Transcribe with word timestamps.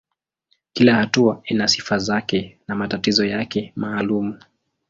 Kila 0.73 0.95
hatua 0.95 1.41
ina 1.45 1.67
sifa 1.67 1.97
zake 1.97 2.59
na 2.67 2.75
matatizo 2.75 3.25
yake 3.25 3.73
maalumu. 3.75 4.39